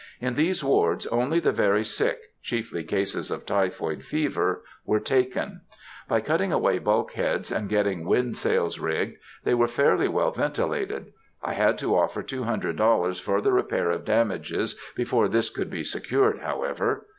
In 0.19 0.33
these 0.33 0.63
wards 0.63 1.05
only 1.05 1.39
the 1.39 1.51
very 1.51 1.83
sick—chiefly 1.85 2.83
cases 2.85 3.29
of 3.29 3.45
typhoid 3.45 4.01
fever—were 4.03 4.99
taken. 4.99 5.61
By 6.09 6.21
cutting 6.21 6.51
away 6.51 6.79
bulkheads, 6.79 7.51
and 7.51 7.69
getting 7.69 8.07
wind 8.07 8.35
sails 8.35 8.79
rigged, 8.79 9.17
they 9.43 9.53
were 9.53 9.67
fairly 9.67 10.07
well 10.07 10.31
ventilated. 10.31 11.13
I 11.43 11.53
had 11.53 11.77
to 11.77 11.95
offer 11.95 12.23
$200 12.23 13.21
for 13.21 13.41
the 13.41 13.53
repair 13.53 13.91
of 13.91 14.03
damages 14.03 14.75
before 14.95 15.27
this 15.27 15.51
could 15.51 15.69
be 15.69 15.83
secured, 15.83 16.39
however. 16.39 17.05